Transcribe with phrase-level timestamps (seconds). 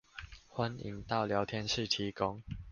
[0.49, 2.41] 歡迎到聊天室提供